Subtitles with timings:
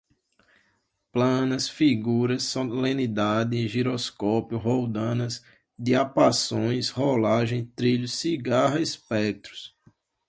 [1.11, 5.43] planas, figuras, solenoide, giroscópio, roldanas,
[5.77, 9.75] diapasões, rolagem, trilho, cigarra, espectros